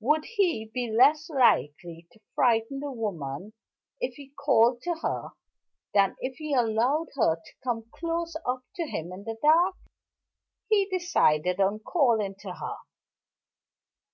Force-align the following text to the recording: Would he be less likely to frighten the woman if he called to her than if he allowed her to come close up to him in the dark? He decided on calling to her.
Would 0.00 0.24
he 0.24 0.70
be 0.72 0.90
less 0.90 1.28
likely 1.28 2.06
to 2.12 2.20
frighten 2.34 2.80
the 2.80 2.90
woman 2.90 3.52
if 4.00 4.14
he 4.14 4.30
called 4.30 4.80
to 4.84 4.94
her 5.02 5.32
than 5.92 6.16
if 6.20 6.36
he 6.36 6.54
allowed 6.54 7.08
her 7.16 7.36
to 7.36 7.52
come 7.62 7.84
close 7.92 8.34
up 8.46 8.62
to 8.76 8.84
him 8.86 9.12
in 9.12 9.24
the 9.24 9.36
dark? 9.42 9.74
He 10.70 10.86
decided 10.86 11.60
on 11.60 11.80
calling 11.80 12.36
to 12.36 12.54
her. 12.54 12.76